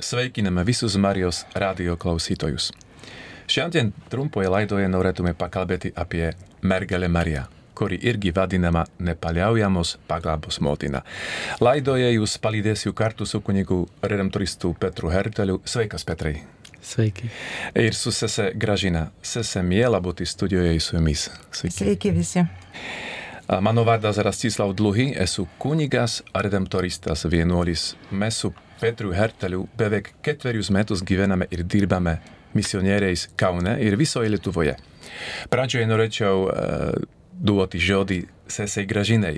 [0.00, 2.72] Sveikiname visus Marijos radio klausytojus.
[3.48, 11.00] Šiandien trumpoje laidoje norėtume pakalbėti apie mergelę Mariją, kuri irgi vadinama nepaliaujamos pagalbos motina.
[11.60, 15.62] Laidoje jūs palydėsiu kartu su kunigu redemptoristu Petru Herteliu.
[15.64, 16.42] Sveikas, Petrai.
[16.82, 17.30] Sveiki.
[17.74, 19.08] Ir su sese Gražina.
[19.22, 21.30] Sese miela būti studijoje su jumis.
[21.50, 21.76] Sveiki.
[21.78, 22.44] Sveiki visi.
[23.60, 27.94] Mano vardas Rastislav Dluhy, esu kunigas, redemptoristas vienuolis.
[28.10, 32.18] Mes su Petru Herteliu beveik ketverius metus gyvename ir dirbame
[32.56, 34.76] misionieriais Kaune ir visoje Lietuvoje.
[35.52, 39.36] Pradžioje norėčiau uh, duoti žodį sesei Gražinai.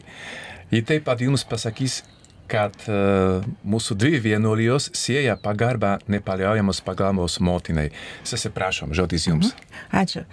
[0.70, 2.02] Ji taip pat jums pasakys,
[2.48, 7.90] kad uh, mūsų dvi vienuolijos sieja pagarbą nepaliaujamos pagalbos motinai.
[8.28, 9.52] Sese, prašom, žodis jums.
[9.52, 10.02] Mhm.
[10.02, 10.24] Ačiū.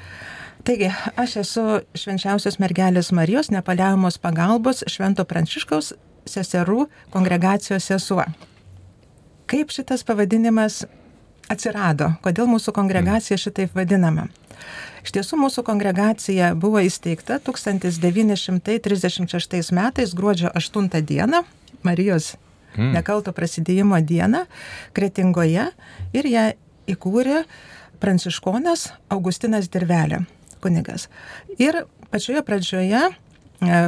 [0.65, 0.90] Taigi,
[1.21, 5.93] aš esu švenčiausios mergelės Marijos nepaliaujamos pagalbos Švento Pranciškaus
[6.26, 8.26] seserų kongregacijos sesuo.
[9.45, 10.85] Kaip šitas pavadinimas
[11.52, 12.13] atsirado?
[12.26, 14.27] Kodėl mūsų kongregacija šitaip vadinama?
[15.05, 21.46] Iš tiesų, mūsų kongregacija buvo įsteigta 1936 metais gruodžio 8 dieną,
[21.85, 22.41] Marijos
[22.74, 22.90] mm.
[22.96, 24.49] nekalto prasidėjimo dieną,
[24.98, 25.70] Kretingoje
[26.18, 26.57] ir ją
[26.90, 27.46] įkūrė
[28.02, 30.26] pranciškonas Augustinas Dirvelė
[30.65, 31.05] kunigas.
[31.62, 33.13] Ir pačioje pradžioje e,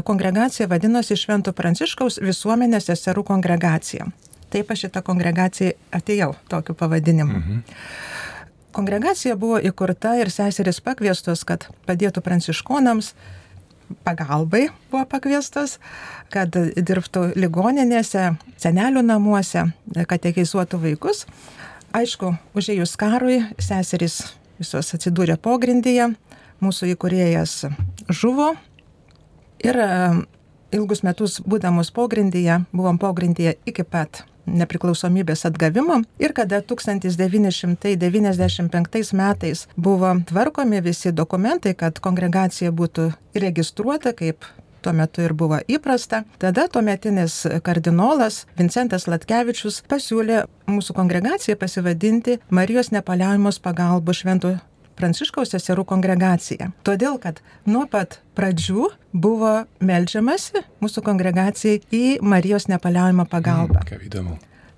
[0.06, 4.06] kongregacija vadinosi Švento Pranciškaus visuomenės seserų kongregacija.
[4.54, 7.40] Taip aš šitą kongregaciją atėjau tokiu pavadinimu.
[7.40, 7.64] Mhm.
[8.78, 13.16] Kongregacija buvo įkurta ir seseris pakviestos, kad padėtų pranciškonams,
[14.06, 15.80] pagalbai buvo pakviestos,
[16.30, 19.66] kad dirbtų ligoninėse, senelių namuose,
[19.98, 21.26] katecheizuotų vaikus.
[21.98, 24.20] Aišku, užėjus karui, seserys
[24.60, 26.12] visos atsidūrė pogrindyje,
[26.62, 27.64] mūsų įkurėjas
[28.10, 28.52] žuvo
[29.64, 29.92] ir e,
[30.78, 40.16] ilgus metus būdamus pogrindyje, buvom pogrindyje iki pat nepriklausomybės atgavimo ir kada 1995 metais buvo
[40.30, 44.46] tvarkomi visi dokumentai, kad kongregacija būtų registruota kaip
[44.82, 46.24] tuo metu ir buvo įprasta.
[46.40, 54.58] Tada tuometinis kardinolas Vincentas Latkevičius pasiūlė mūsų kongregaciją pasivadinti Marijos nepaliaujamos pagalbos šventų
[54.98, 56.72] Pranciškaus seserų kongregacija.
[56.88, 63.84] Todėl, kad nuo pat pradžių buvo melžiamasi mūsų kongregacijai į Marijos nepaliaujamą pagalbą.
[63.86, 64.38] Mm.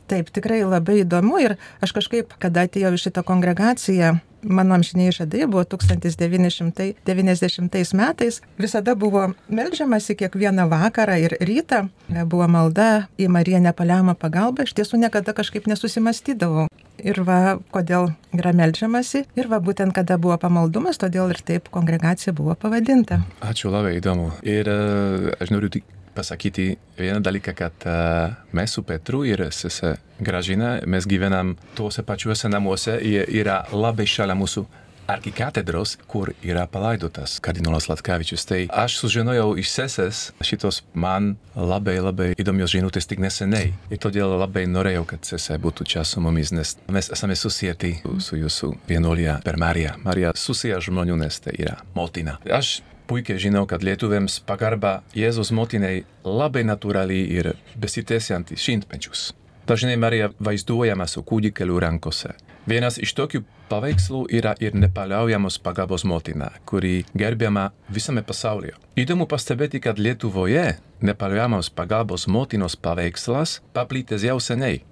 [0.09, 5.47] Taip, tikrai labai įdomu ir aš kažkaip, kada atėjau į šitą kongregaciją, mano amžiniai žadai
[5.47, 11.89] buvo 1990 metais, visada buvo melžiamasi kiekvieną vakarą ir rytą,
[12.25, 16.67] buvo malda į Mariją nepaliamą pagalbą, iš tiesų niekada kažkaip nesusimastydavau.
[16.99, 22.33] Ir va, kodėl yra melžiamasi, ir va, būtent kada buvo pamaldumas, todėl ir taip kongregacija
[22.35, 23.21] buvo pavadinta.
[23.39, 24.31] Ačiū labai įdomu.
[24.43, 25.83] Ir uh, aš noriu tik
[26.15, 32.51] pasakyti vieną dalyką, kad uh, mes su Petru ir sese Gražina, mes gyvenam tuose pačiuose
[32.51, 34.65] namuose, jie yra labai šalia mūsų
[35.09, 38.45] arkikatedros, kur yra palaidotas kardinolas Latkavičius.
[38.45, 43.73] Tai aš sužinojau iš sesės šitos man labai labai įdomios žinutės tik neseniai.
[43.89, 48.37] Ir todėl labai norėjau, kad sesė būtų čia su mumis, nes mes esame susieti su
[48.37, 49.97] jūsų vienuolija per Mariją.
[50.05, 52.37] Marija susija žmonių, nes tai yra motina.
[52.45, 59.31] Aš puikiai žinau, kad lietuviams pagarba Jėzus motinai labai natūraliai ir besitęsianti šimtmečius.
[59.69, 62.35] Dažnai Marija vaizduojama su kūdikeliu rankose.
[62.69, 68.75] Vienas iš tokių paveikslų yra ir nepaliaujamos pagalbos motina, kuri gerbiama visame pasaulyje.
[68.99, 74.83] Įdomu pastebėti, kad Lietuvoje nepaliaujamos pagalbos motinos paveikslas paplitęs jau seniai.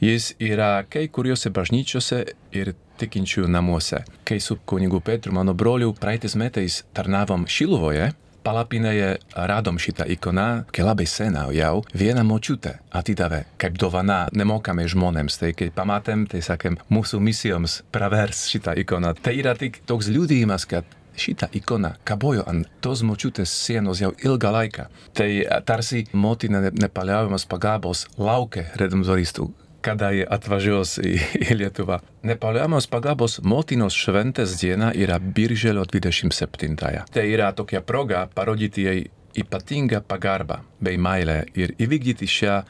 [0.00, 2.22] Jis yra kai kuriuose bažnyčiose
[2.56, 4.00] ir tikinčių namuose.
[4.24, 8.06] Kai su kunigu Petru, mano broliu, praeitais metais tarnavom Šiluvoje,
[8.40, 15.36] palapinėje radom šitą ikoną, kai labai sena jau, viena močiutė atidavė kaip dovana nemokamai žmonėms.
[15.42, 19.12] Tai kai pamatėm, tai sakėm, mūsų misijoms pravers šitą ikoną.
[19.20, 20.88] Tai yra tik toks liūdėjimas, kad
[21.20, 24.88] šitą ikoną kabojo ant tos močiutės sienos jau ilgą laiką.
[25.12, 25.30] Tai
[25.68, 29.50] tarsi motina nepaliaujamas pagalbos laukia redemptoristų
[29.84, 31.14] kada jie atvažiuos į,
[31.50, 32.00] į Lietuvą.
[32.26, 36.76] Nepaliaujamos pagalbos motinos šventės diena yra birželio 27.
[37.12, 38.98] Tai yra tokia proga parodyti jai
[39.40, 42.60] ypatingą pagarbą bei meilę ir įvykdyti šią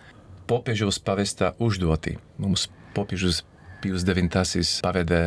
[0.51, 2.19] popiežiaus pavestą užduotį.
[2.43, 3.45] Mums popiežius
[3.81, 4.29] Pijus IX
[4.85, 5.21] pavedė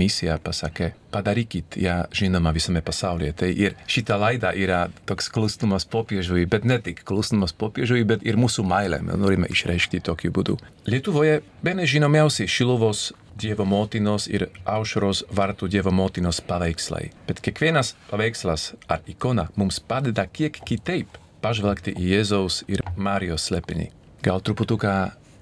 [0.00, 3.32] misiją pasakė, padarykit ją žinomą visame pasaulyje.
[3.42, 8.38] Tai ir šita laida yra toks klusnumas popiežiui, bet ne tik klusnumas popiežiui, bet ir
[8.40, 9.02] mūsų meilė.
[9.06, 10.58] Mes norime išreikšti tokiu būdu.
[10.88, 13.10] Lietuvoje bene žinomiausi Šilovos
[13.42, 17.08] Dievo motinos ir aušros vartų Dievo motinos paveikslai.
[17.26, 23.88] Bet kiekvienas paveikslas ar ikona mums padeda kiek kitaip pažvelgti į Jėzaus ir Marijos slėpinį.
[24.22, 24.94] Gal truputuką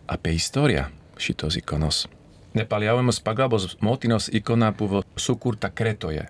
[0.08, 0.86] apie istoriją
[1.20, 2.06] šitos ikonos.
[2.54, 6.26] Nepaliaujamos pagalbos motinos ikona buvo sukurta Kretoje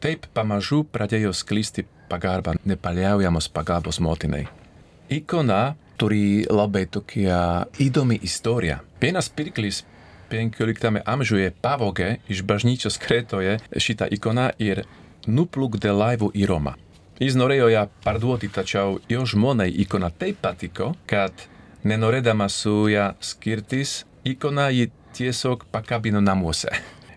[0.00, 4.46] taip pamažu pradėjo sklisti pagarba nepaliaujamos pagalbos motinai.
[5.12, 8.80] Ikona turi labai tokia įdomi istorija.
[9.00, 9.84] Vienas pirklis
[10.30, 14.84] 15 amžiuje pavogė iš bažnyčios Kretoje šitą ikoną ir
[15.26, 16.74] nuplukdė laivu į Romą.
[17.20, 21.32] Jis norėjo ją parduoti, tačiau jo žmonai ikona taip patiko, kad
[21.86, 26.74] nenorėdama su ją skirtis, ikona jį tiesiog pakabino namuose.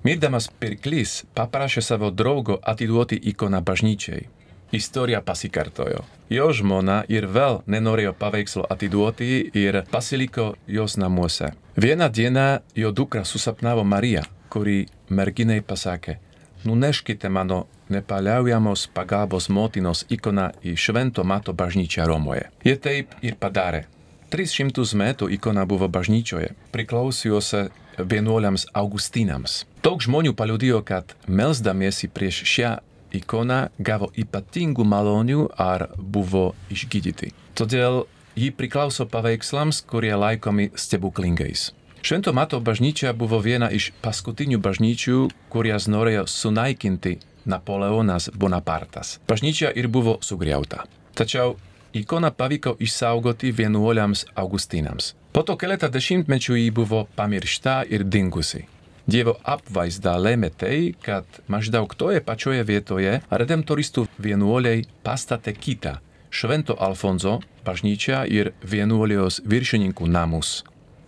[0.08, 4.30] Mirdamas pirklys paprašė savo draugo atiduoti ikoną bažnyčiai.
[4.72, 6.04] Istorija pasikartojo.
[6.30, 11.54] Jo žmona ir vėl nenorėjo paveikslo atiduoti ir pasiliko jos namuose.
[11.78, 16.20] Vieną dieną jo dukra susapnavo Mariją, kuri merginai pasakė,
[16.66, 22.50] nuneškite mano nepaliaujamos pagalbos motinos ikona į Švento Mato bažnyčią Romoje.
[22.64, 23.88] Jie taip ir padarė.
[24.30, 29.64] 300 metų ikona buvo bažnyčioje, priklausiuose vienuoliams Augustinams.
[29.84, 32.76] Daug žmonių paliudijo, kad melsdamiesi prieš šią
[33.16, 37.34] ikoną gavo ypatingų malonių ar buvo išgydyti.
[37.58, 38.06] Todėl
[38.40, 41.72] ji priklauso paveikslams, kurie laikomi stebuklingais.
[42.02, 45.18] Švento Mato bažnyčia buvo viena iš paskutinių bažnyčių,
[45.52, 47.18] kurias norėjo sunaikinti
[47.50, 49.18] Napoleonas Bonapartas.
[49.28, 50.86] Bažnyčia ir buvo sugriauta.
[51.16, 51.58] Tačiau
[51.94, 55.14] ikona pavyko išsaugoti vienuoliams Augustinams.
[55.34, 58.64] Po to keletą dešimtmečių jį buvo pamiršta ir dingusi.
[59.10, 65.96] Dievo apvaizda lėmė tai, kad maždaug toje pačioje vietoje redemptoristų vienuoliai pastatė kitą
[66.30, 70.60] Švento Alfonso bažnyčią ir vienuolijos viršininkų namus.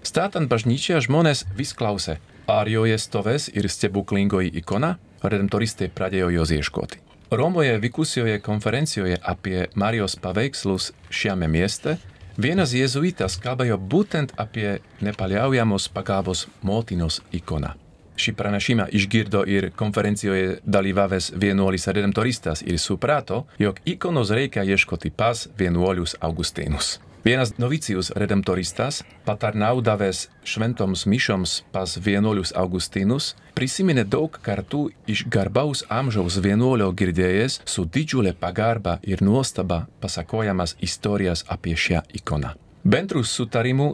[0.01, 2.17] Statant bažnyčią žmonės vis klausė,
[2.49, 7.03] ar joje stovės ir stebuklingoji ikona, redemptoristai pradėjo jos ieškoti.
[7.31, 11.99] Romoje vykusioje konferencijoje apie Marijos paveikslus šiame mieste
[12.37, 17.75] vienas jėzuitas kalbėjo būtent apie nepaliaujamos pagalbos motinos ikoną.
[18.21, 25.47] Šį pranašimą išgirdo ir konferencijoje dalyvavęs vienuolis redemptoristas ir suprato, jog ikonos reikia ieškoti pas
[25.57, 26.99] vienuolius Augustinus.
[27.23, 36.39] Vienas novicijus redemptoristas, patarnaudavęs šventoms mišoms pas vienuolius Augustinus, prisiminė daug kartų iš garbaus amžiaus
[36.41, 42.55] vienuolio girdėjęs su didžiulė pagarba ir nuostaba pasakojamas istorijas apie šią ikoną.
[42.81, 43.91] Bendrų sutarimų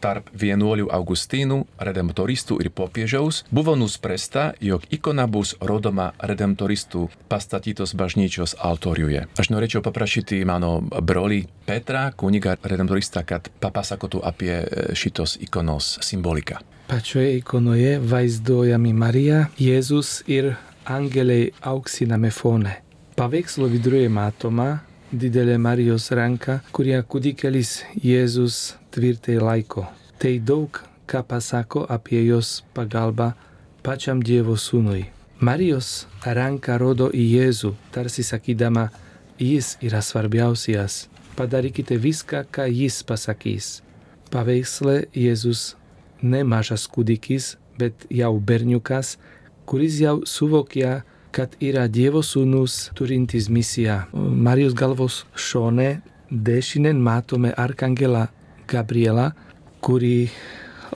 [0.00, 8.56] tarp vienuolių Augustinų, redemptoristų ir popiežiaus buvo nuspręsta, jog ikona bus rodoma redemptoristų pastatytos bažnyčios
[8.58, 9.26] altoriuje.
[9.38, 14.62] Aš norėčiau paprašyti mano brolį Petra, kuniga redemptorista, kad papasakotų apie
[14.96, 16.62] šitos ikonos symboliką.
[16.88, 20.54] Pačioje ikonoje vaizduojami Marija, Jėzus ir
[20.88, 22.78] angelai auksiname fone.
[23.18, 24.78] Paveikslo viduje matoma
[25.12, 29.86] didelė Marijos ranka, kurie kūdikelis Jėzus tvirtai laiko.
[30.20, 33.32] Tai daug ką pasako apie jos pagalbą
[33.82, 35.06] pačiam Dievo sūnui.
[35.40, 38.88] Marijos ranka rodo į Jėzų, tarsi sakydama,
[39.38, 41.06] jis yra svarbiausias.
[41.38, 43.68] Padarykite viską, ką jis pasakys.
[44.28, 45.76] Paveiksle Jėzus
[46.20, 49.16] ne mažas kūdikis, bet jau berniukas,
[49.64, 51.04] kuris jau suvokia,
[51.38, 54.00] kad yra Dievo sūnus turintis misiją.
[54.12, 58.24] Marijos galvos šone dešinen matome arkangelą
[58.66, 59.28] Gabriela,
[59.80, 60.30] kuri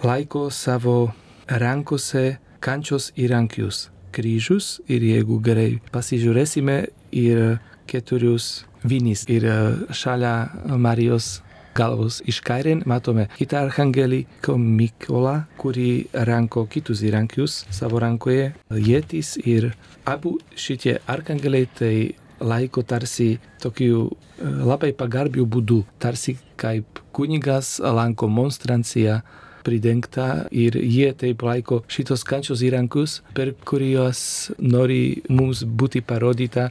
[0.03, 1.13] laiko savo
[1.47, 6.77] rankose kančios įrankius- kryžius ir jeigu gerai pasižiūrėsime
[7.13, 9.47] ir keturius vinis ir
[9.95, 11.41] šalia Marijos
[11.75, 19.73] galvos iš kairien matome kitą arhangelį Mykolą, kuri ranko kitus įrankius savo rankoje, jėtis ir
[20.05, 21.95] abu šitie arhangeliai tai
[22.43, 24.11] laiko tarsi tokiu
[24.43, 29.21] labai pagarbiu būdu, tarsi kaip kunigas lanko monstranciją
[29.63, 36.71] pridengta ir jie taip laiko šitos kančios įrankius, per kuriuos nori mums būti parodyta,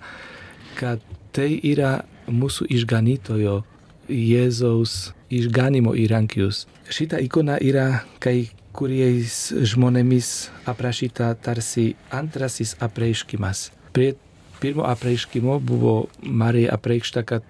[0.76, 3.62] kad tai yra mūsų išganytojo
[4.12, 6.66] Jėzaus išganimo įrankius.
[6.92, 13.70] Šita ikona yra kai kuriais žmonėmis aprašyta tarsi antrasis apreiškimas.
[13.96, 14.14] Prie
[14.62, 17.44] pirmo apreiškimo buvo Marija apreikšta, kad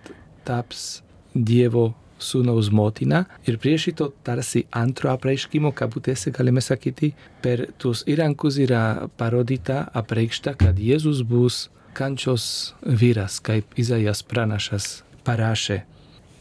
[0.45, 1.01] taps
[1.33, 8.59] Dievo sūnaus motina ir prie šito tarsi antro apreiškimo, kabutėse galime sakyti, per tuos įrankus
[8.61, 15.81] yra parodyta, apreikšta, kad Jėzus bus kančios vyras, kaip Izaijas pranašas parašė.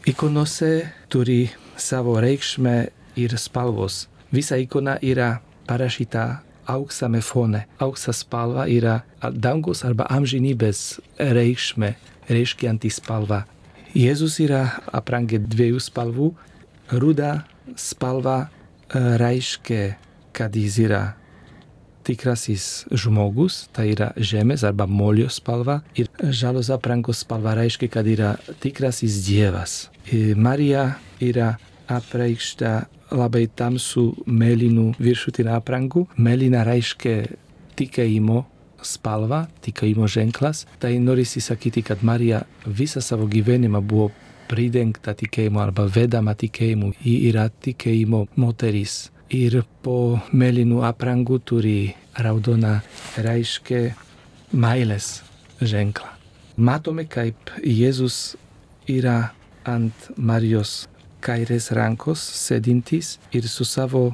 [0.01, 2.87] Ikonose turi savo reikšmę
[3.21, 4.07] ir spalvos.
[4.31, 7.67] Visa ikona yra parašyta auksame fone.
[7.77, 11.91] Auksa spalva yra dangus arba amžinybės reikšmė,
[12.33, 13.43] reiškianti spalva.
[13.93, 16.31] Jėzus yra aprangę dviejų spalvų.
[16.97, 17.43] Ruda
[17.77, 18.49] spalva
[19.21, 19.99] reiškia,
[20.33, 21.03] kad jis yra
[22.07, 25.81] tikrasis žmogus, tai yra žemės arba molio spalva.
[25.95, 29.89] Ir žalos aprangos spalva reiškia, kad yra tikrasis dievas.
[30.11, 31.55] Ir Marija yra
[31.91, 32.73] apreikšta
[33.11, 36.07] labai tamsų mėlynų viršutinę aprangų.
[36.17, 37.15] Mėlyna reiškia
[37.79, 38.45] tikėjimo
[38.81, 40.65] spalva, tikėjimo ženklas.
[40.81, 44.09] Tai norisi sakyti, kad Marija visą savo gyvenimą buvo
[44.51, 46.93] pridengta tikėjimu arba vedama tikėjimu.
[47.03, 49.09] Ji yra tikėjimo moteris.
[49.31, 52.81] Ir po mėlynų aprangų turi raudoną
[53.23, 53.93] reiškia
[54.51, 55.21] meilės
[55.63, 56.09] ženklą.
[56.59, 58.35] Matome, kaip Jėzus
[58.91, 59.31] yra
[59.63, 60.89] ant Marijos
[61.23, 64.09] kairės rankos sėdintis ir su savo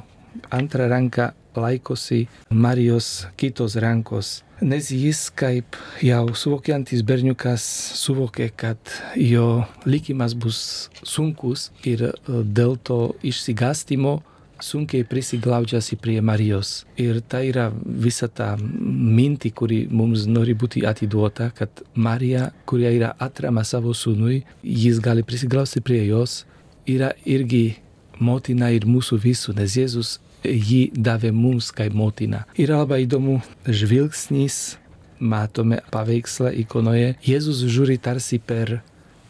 [0.54, 4.44] antra ranka laikosi Marijos kitos rankos.
[4.62, 7.66] Nes jis kaip jau suvokiantis berniukas
[7.98, 8.78] suvokė, kad
[9.18, 10.60] jo likimas bus
[11.02, 14.20] sunkus ir dėl to išsigastimo
[14.60, 16.84] sunkiai prisiglaudžiasi prie Marijos.
[17.00, 23.12] Ir tai yra visa ta minti, kuri mums nori būti atiduota, kad Marija, kuria yra
[23.18, 26.42] atrama savo sūnui, jis gali prisiglaudti prie jos,
[26.86, 27.78] yra irgi
[28.18, 32.44] motina ir mūsų visų, nes Jėzus jį davė mums kaip motina.
[32.58, 34.78] Yra labai įdomu žvilgsnis,
[35.18, 38.80] matome paveikslą ikonoje, Jėzus žiūri tarsi per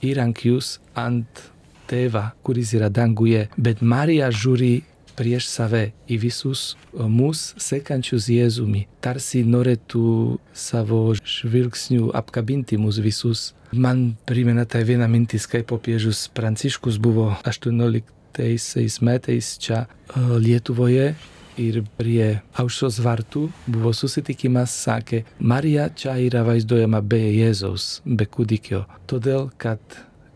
[0.05, 1.49] įrankius ant
[1.89, 4.83] tėvą, kuris yra danguje, bet Marija žiūri
[5.19, 8.87] prieš save į visus mus sekančius Jėzumi.
[9.05, 13.53] Tarsi norėtų savo žvilgsnių apkabinti mus visus.
[13.73, 21.11] Man primena tai viena mintis, kaip popiežius Pranciškus buvo 18 metais čia Lietuvoje
[21.59, 28.85] ir prie aušros vartų buvo susitikimas, sakė, Marija čia yra vaizduojama be Jėzaus, be kūdikio,
[29.11, 29.81] todėl kad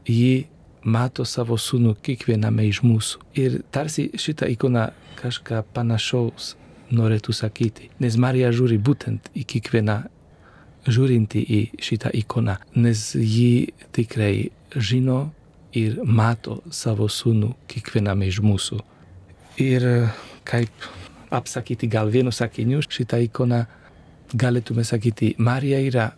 [0.08, 0.48] ji
[0.84, 3.22] mato savo sūnų kiekviename iš mūsų.
[3.38, 4.88] Ir tarsi šitą ikoną
[5.20, 6.56] kažką panašaus
[6.92, 10.02] norėtų sakyti, nes Marija žiūri būtent į kiekvieną
[10.86, 15.30] žiūrinti į šitą ikoną, nes ji tikrai žino
[15.72, 18.80] ir mato savo sūnų kiekviename iš mūsų.
[19.62, 19.86] Ir
[20.48, 20.90] kaip
[21.32, 23.62] apsakyti gal vienu sakiniu šitą ikoną,
[24.34, 26.10] galėtume sakyti, Marija yra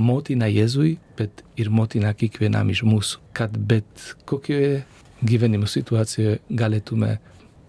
[0.00, 4.82] motina Jėzui, bet ir motina kiekvienam iš mūsų, kad bet kokioje
[5.20, 7.18] gyvenimo situacijoje galėtume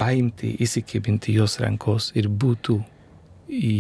[0.02, 2.80] paimti, įsikibinti jos rankos ir būtų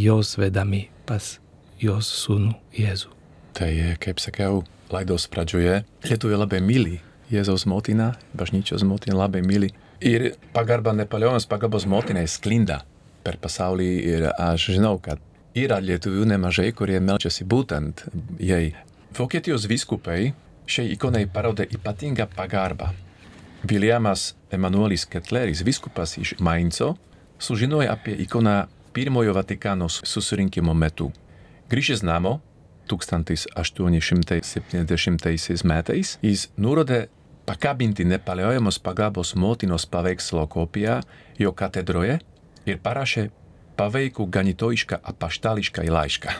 [0.05, 1.37] jos vedami pas
[1.81, 3.15] jos sūnų Jėzų.
[3.57, 3.71] Tai,
[4.03, 6.99] kaip sakiau, laidos pradžioje, Lietuvė labai myli
[7.31, 9.71] Jėzaus motiną, bažnyčios motiną labai myli.
[10.03, 12.81] Ir pagarba Napoleonas pagarbos motinai sklinda
[13.23, 15.21] per pasaulį ir aš žinau, kad
[15.55, 18.05] yra lietuvių nemažai, kurie melčiasi būtent
[18.39, 18.73] jai.
[19.17, 20.33] Vokietijos vyskupai
[20.71, 22.87] šiai ikonai parodė ypatingą pagarbą.
[23.67, 26.95] Williamas Emanuelis Ketleris, vyskupas iš Mainzo,
[27.39, 31.11] sužinojo apie ikoną pirmojo Vatikano susirinkimo metu.
[31.71, 32.41] Grįžęs namo
[32.89, 37.07] 1870 metais, jis nurodė
[37.45, 41.01] pakabinti nepaliaujamos pagalbos motinos paveikslo kopiją
[41.39, 42.19] jo katedroje
[42.65, 43.29] ir parašė
[43.81, 46.31] paveikų ganytojišką apaštališką laišką.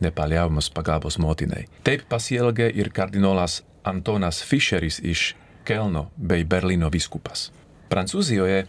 [0.00, 1.66] nepaliaujamos pagalbos motinai.
[1.86, 5.34] Taip pasielgė ir kardinolas Antonas Fischeris iš
[5.68, 7.50] Kelno bei Berlyno viskupas.
[7.88, 8.66] Prancūzijoje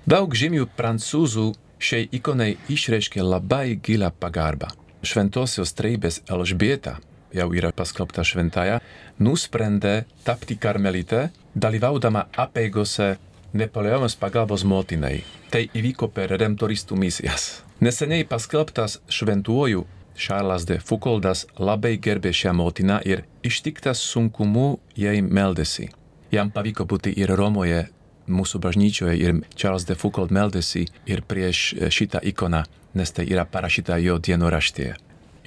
[0.06, 4.70] Daug žymių prancūzų šiai ikonai išreiškia labai gilę pagarbą.
[5.02, 6.98] Šventosios treibės Elžbieta,
[7.34, 8.78] jau yra paskelbta šventaja,
[9.18, 13.16] nusprendė tapti karmelite, dalyvaudama apeigose
[13.52, 15.18] Napoleonas pagalbos motinai.
[15.52, 17.50] Tai įvyko per redemptoristų misijas.
[17.84, 19.84] Neseniai paskelbtas šventuoju
[20.16, 25.88] Šarlas de Foucauldas labai gerbė šią motiną ir ištiktas sunkumu jai meldėsi.
[26.32, 27.86] Jam pavyko būti ir Romoje,
[28.28, 32.64] mūsų bažnyčioje ir Charles de Foucault meldėsi ir prieš šitą ikoną,
[32.94, 34.98] nes tai yra parašyta jo dienoraštėje.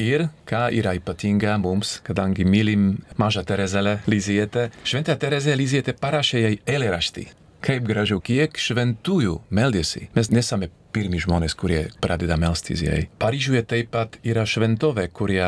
[0.02, 6.58] Ir ką yra ypatinga mums, kadangi mylim mažą Terezelę Lizietę, šventą Terezę Lizietę parašė jai
[6.68, 7.28] eilėraštį.
[7.66, 10.10] Kaip gražu, kiek šventųjų meldėsi.
[10.14, 13.06] Mes nesame pirmi žmonės, kurie pradeda melstis jai.
[13.20, 15.48] Paryžiuje taip pat yra šventovė, kurie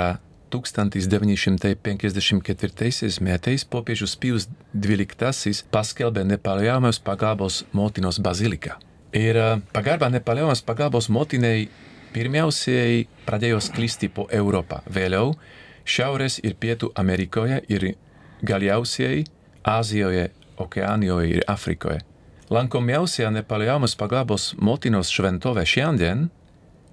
[0.54, 8.72] 1954 metais popiežius Pijus XII paskelbė nepaliaujamos pagalbos motinos baziliką.
[9.14, 9.36] Ir
[9.74, 11.70] pagarba nepaliaujamos pagalbos motinai
[12.14, 15.36] pirmiausiai pradėjo sklisti po Europą, vėliau
[15.88, 17.96] Šiaurės ir Pietų Amerikoje ir
[18.44, 19.24] galiausiai
[19.64, 22.02] Azijoje, Okeanijoje ir Afrikoje.
[22.50, 26.30] Lankomiausia nepaliaujamos pagalbos motinos šventovė šiandien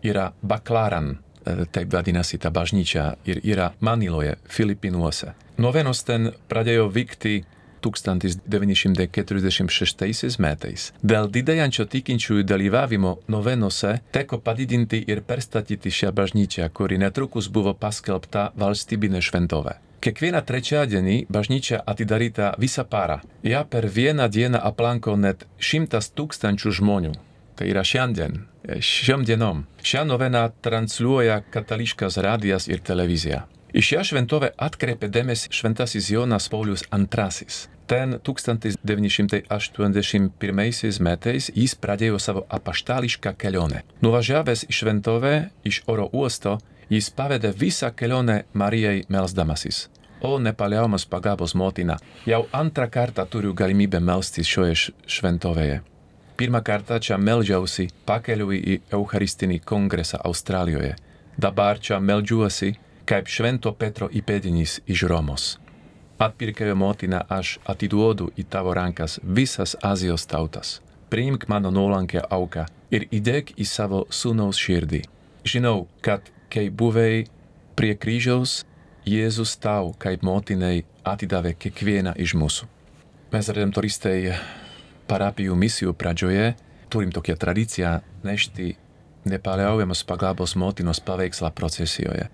[0.03, 5.33] yra Baklaran taip vadinasi ta bažnyčia ir yra Maniloje, Filipinuose.
[5.59, 7.45] Novenos ten pradėjo vykti
[7.85, 10.93] 1946 metais.
[11.05, 18.53] Dėl didėjančio tikinčiųjų dalyvavimo novenose teko padidinti ir perstatyti šią bažnyčią, kuri netrukus buvo paskelbta
[18.57, 19.75] valstybinė šventovė.
[20.05, 23.21] Kiekvieną trečiadienį bažnyčia atidaryta visą parą.
[23.43, 27.15] Ja per vieną dieną aplanko net šimtas tūkstančių žmonių.
[27.55, 28.41] Tai yra šiandien,
[28.81, 29.67] šiom dienom.
[29.83, 33.47] Šią noveną transliuoja katališkas radijas ir televizija.
[33.75, 37.47] Į šią šventovę atkreipė dėmesį šventasis Jonas Paulius II.
[37.87, 43.83] Ten 1981 metais jis pradėjo savo apaštališką kelionę.
[44.01, 46.59] Nuvažiavęs į šventovę iš oro uosto,
[46.89, 49.89] jis pavedė visą kelionę Marijai melsdamasis.
[50.25, 54.75] O nepaliaujamos pagalbos motina, jau antrą kartą turiu galimybę melstis šioje
[55.07, 55.94] šventovėje.
[56.37, 60.97] Pirmą kartą čia meldžiausi pakeliui į Eucharistinį kongresą Australijoje.
[61.39, 62.73] Dabar čia meldžiuosi
[63.07, 65.45] kaip Švento Petro įpėdinis iš Romos.
[66.19, 70.81] Atpirkėjo motina, aš atiduodu į tavo rankas visas Azijos tautas.
[71.11, 75.05] Priimk mano nuolankę auką ir įdėk į savo sūnaus širdį.
[75.47, 77.27] Žinau, kad kai buvai
[77.79, 78.65] prie kryžiaus,
[79.05, 82.71] Jėzus tau kaip motinai atidavė kiekvieną iš mūsų.
[83.35, 84.33] Mes redemptoristai
[85.09, 86.55] parapijų misijų pradžioje
[86.95, 88.77] turim tokią tradiciją nešti
[89.25, 92.29] nepaliaujamas pagalbos motinos paveikslą procesijoje.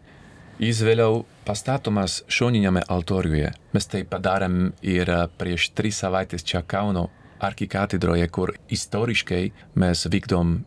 [0.61, 3.55] Jis vėliau pastatomas šoniniame altoriuje.
[3.73, 5.09] Mes tai padarėm ir
[5.41, 7.07] prieš tris savaitės čia Kauno
[7.41, 9.45] arkikatedroje, kur istoriškai
[9.81, 10.59] mes vykdom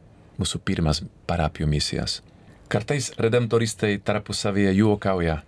[0.42, 2.22] mūsų pirmas parapijų misijas.
[2.74, 5.44] Kartais redemptoristai tarpusavyje juokauja.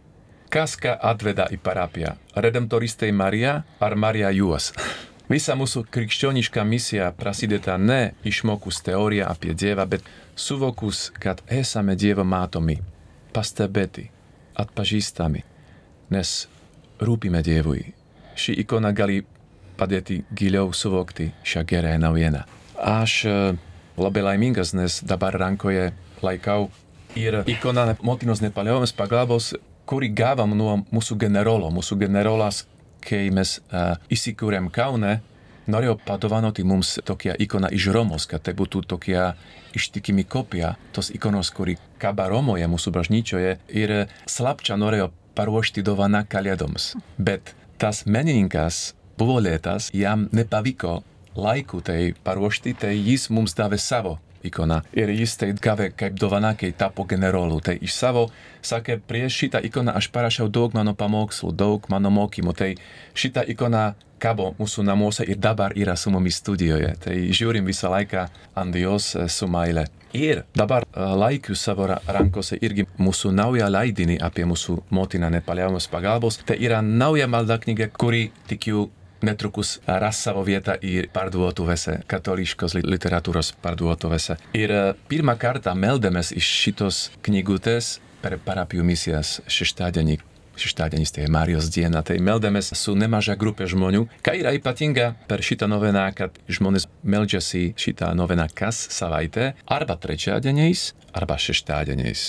[0.53, 2.13] Kas ką atveda į parapiją?
[2.37, 4.69] Redemptoristai Marija ar Marija juos?
[5.25, 10.05] Visa mūsų krikščioniška misija prasideda ne išmokus teoriją apie Dievą, bet
[10.37, 12.75] suvokus, kad esame Dievo matomi,
[13.33, 14.05] pastebėti,
[14.53, 15.41] atpažįstami,
[16.13, 16.33] nes
[17.01, 17.87] rūpime Dievui.
[18.37, 19.23] Ši ikona gali
[19.79, 22.43] padėti giliau suvokti šią gerąją naujieną.
[22.77, 23.25] Aš
[23.97, 25.89] labai laimingas, nes dabar rankoje
[26.21, 26.69] laikau
[27.17, 29.55] ir ikona motinos nepaliaujamas pagalbos,
[29.89, 31.73] kurį gavom nuo mūsų generolo.
[31.73, 32.67] Mūsų generolas,
[33.05, 35.19] kai mes uh, įsikūrėm Kaune,
[35.71, 39.33] norėjo padovanoti mums tokią ikoną iš Romos, kad tai būtų tokia
[39.75, 43.95] ištikimi kopija tos ikonos, kuri kaba Romoje, mūsų bažnyčioje, ir
[44.29, 46.93] slapčia norėjo paruošti dovaną kalėdoms.
[47.17, 51.01] Bet tas menininkas buvo lėtas, jam nepavyko
[51.35, 54.81] laiku tai paruošti, tai jis mums davė savo ikoną.
[54.97, 57.59] Ir jis tai gavė kaip dovana, kai tapo generolu.
[57.63, 58.27] Tai iš savo
[58.65, 62.55] sakė, prieš šitą ikoną aš parašiau daug mano pamokslų, daug mano mokymų.
[62.57, 62.71] Tai
[63.17, 63.85] šitą ikoną
[64.21, 66.93] kabo mūsų namuose ir dabar yra su mumis studijoje.
[67.03, 68.27] Tai žiūrim visą laiką
[68.57, 69.85] ant jos su maile.
[70.15, 76.39] Ir dabar laikiu savo rankose irgi mūsų naują leidinį apie mūsų motiną nepaliaujamos pagalbos.
[76.47, 78.87] Tai yra nauja malda knyga, kuri tikiu
[79.23, 84.37] netrukus ras savo vietą ir parduotuvėse, katališkos literatūros parduotuvėse.
[84.57, 84.73] Ir
[85.09, 90.17] pirmą kartą meldėmės iš šitos knygutės per parapijų misijas šeštadienį.
[90.55, 94.05] Šeštadienis tai Marijos diena, tai meldėmės su nemaža grupė žmonių.
[94.23, 100.93] Ką yra ypatinga per šitą noveną, kad žmonės meldžiasi šitą noveną kas savaitę, arba trečiadieniais,
[101.11, 102.23] arba šeštadieniais.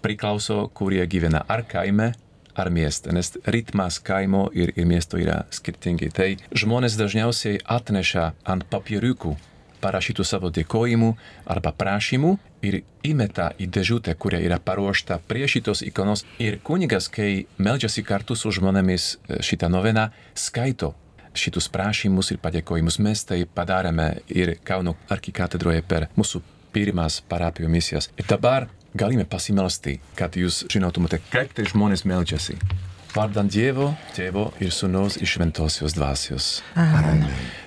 [0.00, 2.14] Priklauso, kurie gyvena ar kaime,
[2.56, 6.10] ar mieste, nes ritmas kaimo ir, ir miesto yra skirtingi.
[6.16, 9.36] Tai žmonės dažniausiai atneša ant papieriukų
[9.82, 11.12] parašytų savo dėkojimų
[11.52, 16.24] arba prašymų ir įmeta į dėžutę, kuria yra paruošta prie šitos ikonos.
[16.42, 20.94] Ir kunigas, kai meldžiasi kartu su žmonėmis e, šitą noveną, skaito
[21.36, 22.98] šitus prašymus ir padėkojimus.
[23.04, 26.42] Mes tai padarėme ir Kauno arkikatedroje per mūsų
[26.72, 28.10] pirmas parapijų misijas.
[28.16, 32.58] Ir dabar galime pasimelsti, kad jūs žinotumėte, kaip tai žmonės meldžiasi.
[33.16, 36.48] Vardant Dievo, Tėvo ir Sūnaus ir Šventosios dvasios.
[36.76, 37.22] Amen.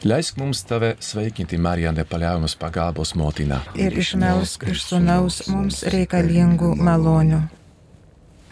[0.05, 3.63] Leisk mums tave sveikinti, Marija, nepaliaujamas pagalbos motina.
[3.73, 7.41] Ir išmelsk iš sunaus mums reikalingų malonių.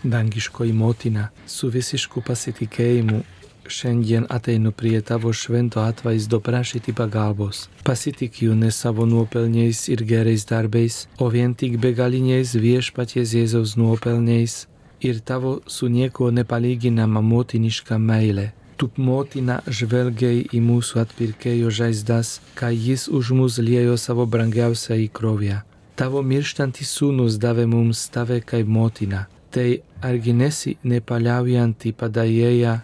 [0.08, 3.22] Dangiškoji motina, su visišku pasitikėjimu
[3.69, 7.67] šiandien ateinu prie tavo švento atvaizdo prašyti pagalbos.
[7.84, 14.65] Pasitikiu ne savo nuopelniais ir gerais darbais, o vien tik begaliniais viešpaties Jėzaus nuopelniais
[15.01, 18.51] ir tavo su nieko nepalyginama motiniška meilė.
[18.77, 25.63] Tu motina žvelgiai į mūsų atpirkėjo žaizdas, kai jis už mus liejo savo brangiausią įkrovę.
[25.97, 29.25] Tavo mirštantis sūnus davė mums tave kaip motina.
[29.49, 32.75] Tai argi nesi nepaliaujanti padėjėja,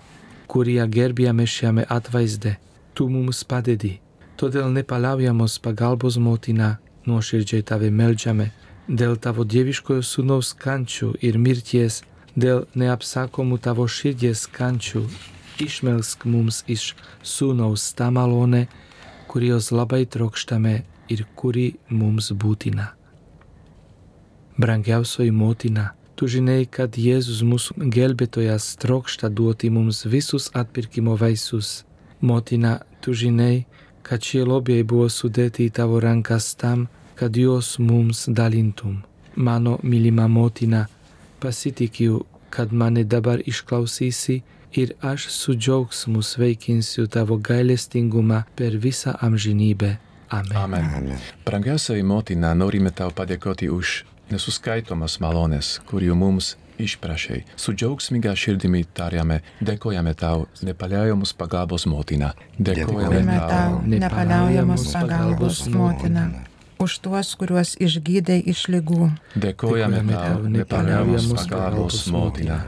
[0.53, 2.57] kurią gerbėme šiame atvaizde.
[2.93, 3.97] Tu mums padedi.
[4.37, 6.77] Todėl nepaliaujamos pagalbos motina,
[7.09, 8.51] nuoširdžiai tave melžiame
[8.87, 12.01] dėl tavo dieviškojo sūnaus kančių ir mirties,
[12.35, 15.03] dėl neapsakomų tavo širdies kančių,
[15.63, 18.67] išmelsk mums iš sūnaus tą malonę,
[19.27, 22.93] kurios labai trokštame ir kuri mums būtina.
[24.57, 31.83] Brangiausioji motina, tu žinai, kad Jėzus mūsų gelbėtojas trokšta duoti mums visus atpirkimo vaisius.
[32.21, 33.65] Motina, tu žinai,
[34.03, 36.87] kad šie lobiai buvo sudėti į tavo rankas tam,
[37.19, 39.01] kad juos mums dalintum.
[39.35, 40.85] Mano mylima motina,
[41.41, 42.23] pasitikiu,
[42.53, 44.41] kad mane dabar išklausysi
[44.73, 49.97] ir aš su džiaugsmu sveikinsiu tavo gailestingumą per visą amžinybę.
[50.29, 50.57] Amen.
[50.57, 50.85] Amen.
[50.97, 51.17] Amen.
[51.45, 57.43] Brangiausiai motina, norime tau padėkoti už nesuskaitomas malones, kurių mums išprašai.
[57.55, 62.33] Su džiaugsminga širdimi tariame, dėkojame tau, nepaliaujamus pagalbos motina.
[62.57, 66.29] Dėkojame tau, nepaliaujamus pagalbos motina
[66.83, 69.09] už tuos, kuriuos išgydai iš lygų.
[69.39, 72.59] Dėkojame tau, nepaliaujamus pagalbos motina.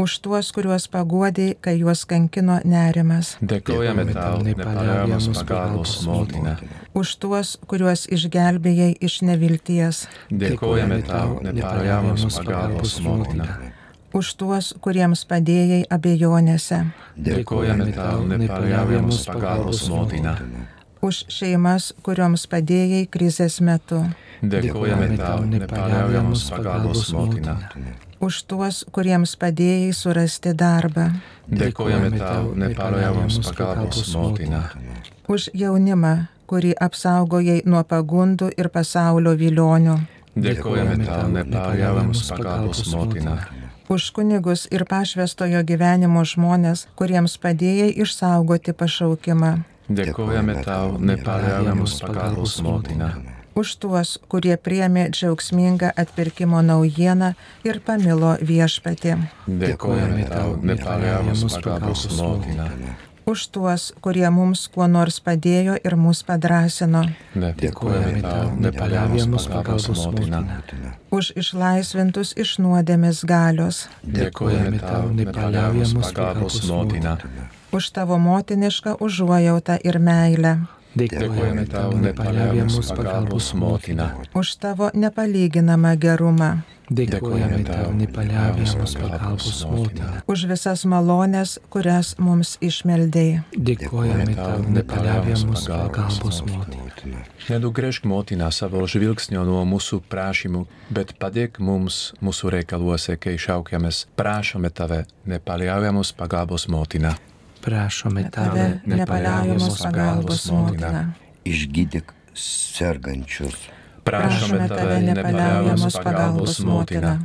[0.00, 3.34] Už tuos, kuriuos pagodai, kai juos kankino nerimas.
[3.44, 6.54] Dėkojame tau, nepaliaujamus pagalbos motina.
[6.96, 10.06] Už tuos, kuriuos išgelbėjai iš nevilties.
[10.32, 13.52] Dėkojame tau, nepaliaujamus pagalbos motina.
[14.16, 16.82] Už tuos, kuriems padėjai abejonėse.
[17.30, 20.38] Dėkojame tau, nepaliaujamus pagalbos motina
[21.00, 24.02] už šeimas, kurioms padėjai krizės metu.
[24.44, 27.56] Dėkojame tau, nepaliaujamus pagalbos motina.
[28.20, 31.06] Už tuos, kuriems padėjai surasti darbą.
[31.48, 34.60] Dėkojame tau, nepaliaujamus pagalbos motina.
[35.28, 36.14] Už jaunimą,
[36.50, 39.96] kurį apsaugojai nuo pagundų ir pasaulio vilionių.
[40.36, 43.40] Dėkojame tau, nepaliaujamus pagalbos motina
[43.90, 49.50] už kunigus ir pašvestojo gyvenimo žmonės, kuriems padėjai išsaugoti pašaukimą.
[49.90, 53.10] Dėkojame tau, nepaliaujamus pagalbos motina.
[53.58, 57.34] Už tuos, kurie priemė džiaugsmingą atpirkimo naujieną
[57.66, 59.16] ir pamilo viešpatį.
[59.46, 62.68] Dėkojame tau, nepaliaujamus pagalbos motina.
[63.30, 67.04] Už tuos, kurie mums kuo nors padėjo ir mus padrasino.
[67.34, 70.42] Dėkojame tau, nepaliaujamus pagalbos motina.
[71.10, 73.86] Už išlaisvintus iš nuodėmės galios.
[74.02, 77.18] Dėkojame tau, nepaliaujamus pagalbos motina
[77.72, 80.58] už tavo motinišką užuojautą ir meilę.
[80.90, 84.10] Dėkojame tau, nepaliaujamus pagalbos motina.
[84.34, 86.50] Už tavo nepalyginamą gerumą.
[86.90, 90.24] Dėkojame tau, nepaliaujamus pagalbos motina.
[90.26, 93.44] Už visas malonės, kurias mums išmeldėjai.
[93.54, 97.22] Dėkojame tau, nepaliaujamus pagalbos motina.
[97.46, 104.74] Nenugrėžk motina savo žvilgsnio nuo mūsų prašymų, bet padėk mums mūsų reikaluose, kai šaukiamės, prašome
[104.74, 107.14] tave, nepaliaujamus pagalbos motina
[107.62, 111.12] prašome tave, nepaliaujamos pagalbos motina.
[111.44, 113.68] Išgydyk sergančius.
[114.04, 117.18] Prašome tave, nepaliaujamos pagalbos motina.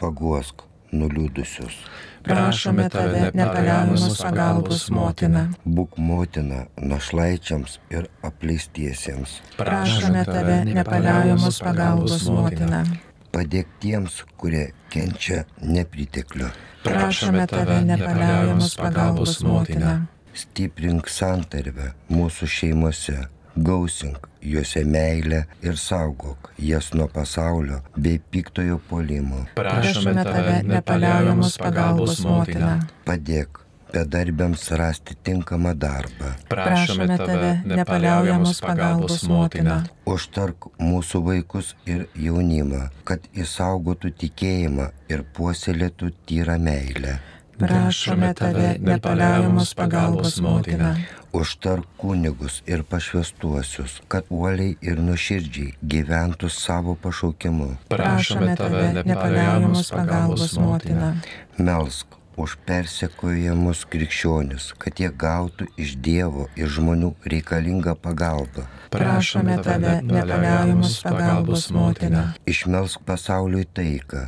[0.00, 1.76] Paguosk nuliūdusius.
[2.22, 5.46] Prašome tave, nepaliaujamos pagalbos motina.
[5.64, 9.40] Būk motina našlaičiams ir apleistiesiems.
[9.58, 12.84] Prašome tave, nepaliaujamos pagalbos motina.
[13.32, 16.50] Padėk tiems, kurie kenčia nepritekliu
[16.82, 19.92] prašome tave nepaliaujamos pagalbos motina.
[20.34, 23.18] Stiprink santarvę mūsų šeimose,
[23.56, 29.44] gausink juose meilę ir saugok jas nuo pasaulio bei piktojo polimo.
[29.58, 32.78] Prašome tave nepaliaujamos pagalbos motina.
[33.04, 33.61] Padėk
[33.92, 36.32] bedarbiams rasti tinkamą darbą.
[36.48, 39.82] Prašome tave, nepaliaujamos pagalbos motina.
[40.08, 47.18] Užtark mūsų vaikus ir jaunimą, kad įsaugotų tikėjimą ir puoselėtų tyrą meilę.
[47.62, 50.94] Prašome tave, nepaliaujamos pagalbos motina.
[51.32, 57.70] Užtark kunigus ir pašvestuosius, kad uoliai ir nuoširdžiai gyventų savo pašaukimu.
[57.92, 61.14] Prašome tave, nepaliaujamos pagalbos motina.
[61.56, 68.66] Melsk už persekiojamus krikščionis, kad jie gautų iš Dievo ir žmonių reikalingą pagalbą.
[68.92, 72.24] Prašome tave, nepaliaujamos pagalbos motina.
[72.48, 74.26] Išmelsk pasauliui taiką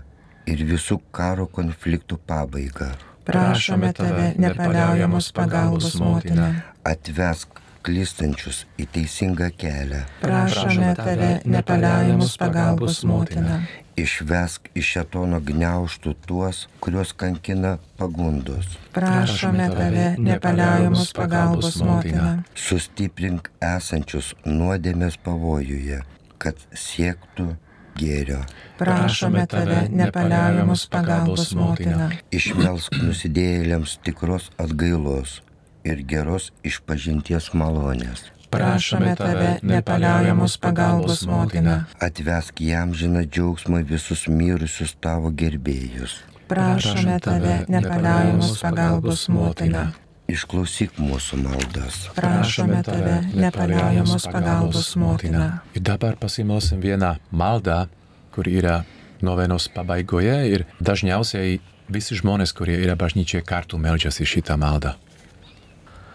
[0.50, 2.92] ir visų karo konfliktų pabaigą.
[3.24, 6.50] Prašome tave, nepaliaujamos pagalbos motina.
[6.84, 10.02] Atvesk klystančius į teisingą kelią.
[10.22, 13.62] Prašome tave, nepaliaujamos pagalbos motina.
[13.94, 18.72] Išvesk iš šetono gniauštų tuos, kuriuos kankina pagundos.
[18.96, 22.32] Prašome tave, nepaliaujamos pagalbos motina.
[22.58, 26.00] Sustiprink esančius nuodėmės pavojuje,
[26.42, 27.52] kad siektų
[27.94, 28.42] gėrio.
[28.82, 32.10] Prašome tave, nepaliaujamos pagalbos motina.
[32.34, 35.38] Išmelsk nusidėjėliams tikros atgailos
[35.86, 38.33] ir geros išpažinties malonės.
[38.54, 41.84] Prašome tave, nepaliaujamos pagalbos motina.
[42.00, 46.20] Atvesk jam žina džiaugsmą visus mirusius tavo gerbėjus.
[46.48, 49.90] Prašome tave, nepaliaujamos pagalbos motina.
[50.30, 52.06] Išklausyk mūsų maldas.
[52.16, 55.60] Prašome tave, nepaliaujamos pagalbos motina.
[55.76, 57.84] Ir dabar pasimelsim vieną maldą,
[58.32, 58.82] kur yra
[59.24, 64.94] novenos pabaigoje ir dažniausiai visi žmonės, kurie yra bažnyčioje, kartu melžiasi šitą maldą.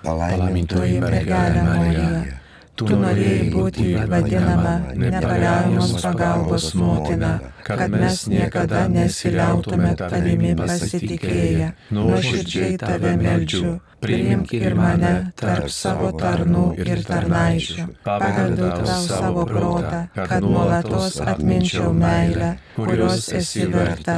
[0.03, 2.39] Palaimintoji mergelė Marija,
[2.79, 7.31] Tu norėjai būti vadinama nepaliaujamos pagalbos motina,
[7.67, 11.73] kad mes niekada nesiliautume tavimi pasitikėję.
[11.97, 17.88] Nuoširdžiai tave meldžiu, priimk ir mane tarp savo tarnų ir tarnaičių.
[18.07, 24.15] Pavedu tau savo protą, kad nuolatos atminčiau meilę, kurios esi verta.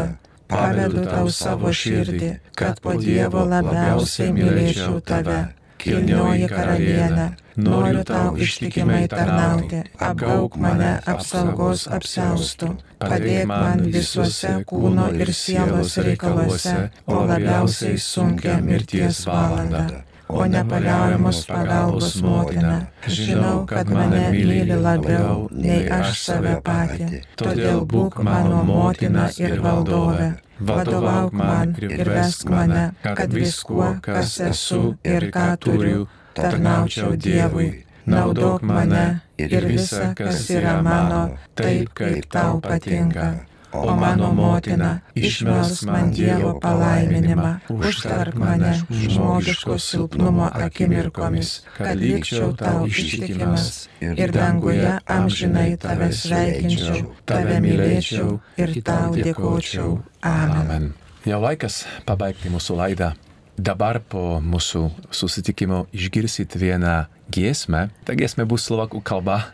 [0.51, 2.29] Pavedu tau savo širdį,
[2.61, 5.39] kad po Dievo labiausiai mylėčiau tave.
[5.81, 7.25] Kilnioji karalienė,
[7.65, 12.69] noriu tau ištikimai tarnauti, apgauk mane apsaugos apsiaustų,
[13.01, 19.85] padėk man visuose kūno ir sielos reikaluose, o labiausiai sunkia mirties valanda.
[20.31, 28.21] O nepaliaujamos pagalbos motina, žinau, kad mane myli labiau nei aš save patį, todėl būk
[28.23, 30.29] mano motina ir valdove.
[30.61, 37.85] Vadovauk man ir vesk mane, kad viskuo, kas esu ir ką turiu, tarnaučiau Dievui.
[38.05, 43.50] Naudok mane ir visa, kas yra mano, taip kaip tau patinka.
[43.73, 52.85] O mano motina, išmelsk man Dievo palaiminimą, užtark mane žmogiško silpnumo akimirkomis, kad likčiau tau
[52.87, 60.01] ištikimas ir danguje amžinai tave sveikinčiau, tave mylėčiau ir tau dėkočiau.
[60.21, 60.57] Amen.
[60.65, 60.89] Amen.
[61.25, 63.13] Jau laikas pabaigti mūsų laidą.
[63.61, 67.87] Dabar po mūsų susitikimo išgirsit vieną giesmę.
[68.07, 69.45] Ta giesmė bus slovakų kalba,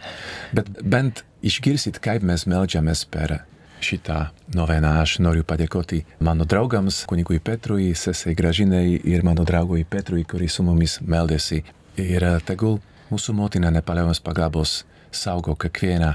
[0.55, 3.41] bet bent išgirsit, kaip mes melžiamės per
[3.83, 4.97] šitą noveną.
[5.03, 10.65] Aš noriu padėkoti mano draugams, kunigui Petrui, sesei Gražinai ir mano draugui Petrui, kuris su
[10.67, 11.63] mumis meldėsi.
[11.97, 12.79] Ir tegul
[13.11, 16.13] mūsų motina nepaliaujamos pagalbos saugo kiekvieną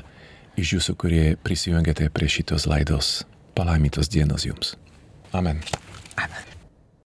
[0.61, 3.23] iš jūsų, kurie prisijungėte prie šitos laidos.
[3.57, 4.77] Palaimintos dienos jums.
[5.33, 5.61] Amen.
[6.17, 6.52] Amen.